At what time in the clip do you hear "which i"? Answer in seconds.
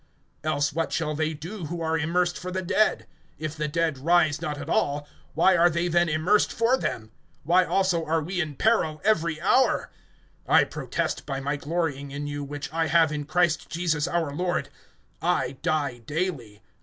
12.43-12.87